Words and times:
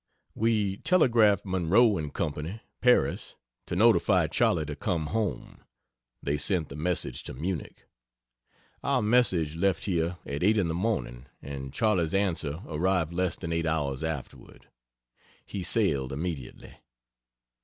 We 0.33 0.77
telegraphed 0.77 1.45
Munroe 1.45 2.09
& 2.09 2.13
Co. 2.13 2.59
Paris, 2.81 3.35
to 3.67 3.75
notify 3.75 4.25
Charley 4.25 4.65
to 4.65 4.75
come 4.75 5.05
home 5.05 5.63
they 6.23 6.39
sent 6.39 6.69
the 6.69 6.75
message 6.75 7.21
to 7.25 7.35
Munich. 7.35 7.85
Our 8.83 9.03
message 9.03 9.55
left 9.55 9.85
here 9.85 10.17
at 10.25 10.41
8 10.41 10.57
in 10.57 10.69
the 10.69 10.73
morning 10.73 11.27
and 11.39 11.71
Charley's 11.71 12.15
answer 12.15 12.63
arrived 12.65 13.13
less 13.13 13.35
than 13.35 13.53
eight 13.53 13.67
hours 13.67 14.03
afterward. 14.03 14.67
He 15.45 15.61
sailed 15.61 16.11
immediately. 16.11 16.77